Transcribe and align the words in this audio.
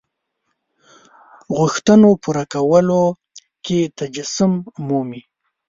غوښتنو 1.57 2.09
پوره 2.23 2.43
کولو 2.53 3.01
کې 3.65 3.79
تجسم 3.97 4.51
مومي. 4.87 5.21